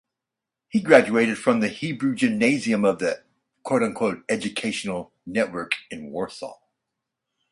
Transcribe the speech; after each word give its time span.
He 0.67 0.79
graduated 0.79 1.37
from 1.37 1.59
the 1.59 1.67
Hebrew 1.67 2.15
Gymnasium 2.15 2.85
of 2.85 2.97
the 2.97 3.21
"Education" 4.29 5.05
network 5.27 5.73
in 5.91 6.09
Warsaw. 6.09 6.57